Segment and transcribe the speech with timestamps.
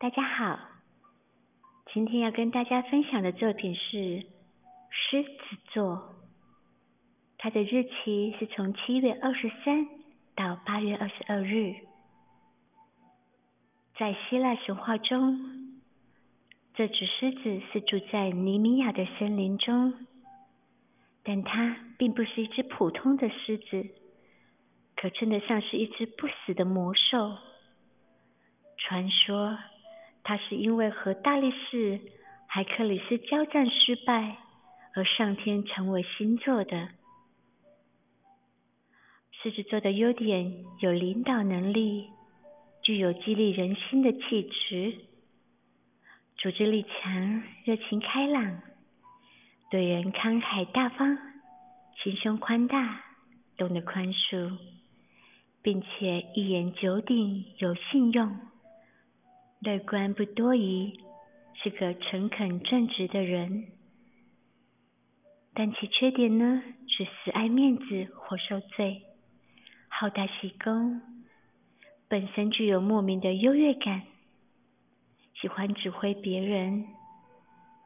[0.00, 0.58] 大家好，
[1.92, 4.24] 今天要跟大家分享的作品是
[4.88, 5.30] 狮子
[5.74, 6.14] 座，
[7.36, 9.86] 它的日期是从七月二十三
[10.34, 11.74] 到八月二十二日。
[13.98, 15.78] 在希腊神话中，
[16.72, 20.06] 这只狮子是住在尼米亚的森林中，
[21.22, 23.86] 但它并不是一只普通的狮子，
[24.96, 27.36] 可称得上是一只不死的魔兽。
[28.78, 29.58] 传说。
[30.30, 32.00] 他是因为和大力士
[32.46, 34.36] 海克里斯交战失败
[34.94, 36.88] 而上天成为星座的。
[39.32, 42.10] 狮子座的优点有领导能力，
[42.80, 44.98] 具有激励人心的气质，
[46.36, 48.62] 组织力强，热情开朗，
[49.68, 51.18] 对人慷慨大方，
[52.04, 53.02] 心胸宽大，
[53.56, 54.56] 懂得宽恕，
[55.60, 58.49] 并且一言九鼎，有信用。
[59.60, 60.98] 乐观不多疑，
[61.62, 63.66] 是个诚恳正直的人，
[65.52, 69.02] 但其缺点呢是死爱面子或受罪，
[69.88, 71.02] 好大喜功，
[72.08, 74.04] 本身具有莫名的优越感，
[75.34, 76.86] 喜欢指挥别人，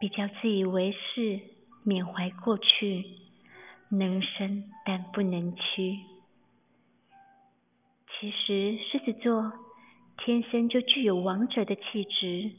[0.00, 1.38] 比较自以为是，
[1.84, 3.04] 缅怀过去，
[3.90, 5.98] 能伸但不能屈。
[8.18, 9.52] 其实狮子座。
[10.18, 12.50] 天生就具有王者的气质，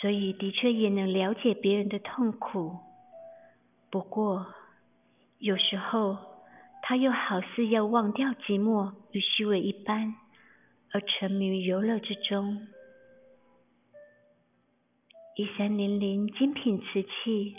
[0.00, 2.76] 所以的确也能了解别人的痛苦。
[3.90, 4.46] 不过，
[5.38, 6.16] 有时候
[6.82, 10.14] 他又好似要忘掉寂寞与虚伪一般，
[10.92, 12.68] 而沉迷于游乐之中。
[15.36, 17.56] 一三零零精品瓷器，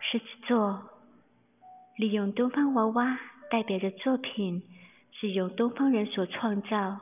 [0.00, 0.90] 狮子座，
[1.96, 3.18] 利用东方娃娃
[3.50, 4.62] 代表的作品，
[5.12, 7.00] 是由东方人所创造。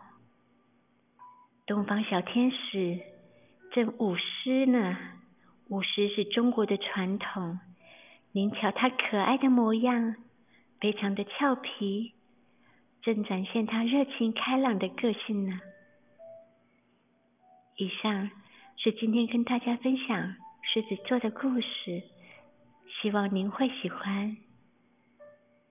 [1.66, 3.00] 东方小天使
[3.72, 4.96] 正舞狮呢，
[5.68, 7.58] 舞狮是中国的传统。
[8.30, 10.14] 您瞧它可爱的模样，
[10.80, 12.12] 非常的俏皮，
[13.02, 15.60] 正展现它热情开朗的个性呢。
[17.76, 18.30] 以上
[18.76, 22.04] 是今天跟大家分享狮子座的故事，
[23.02, 24.36] 希望您会喜欢。